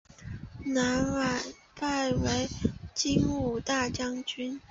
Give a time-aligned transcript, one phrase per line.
[0.61, 2.49] 晚年拜为
[2.95, 4.59] 金吾大将军。